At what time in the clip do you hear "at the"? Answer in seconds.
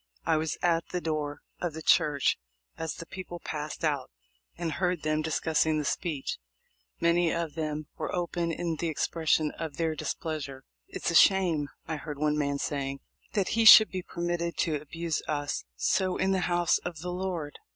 0.63-0.99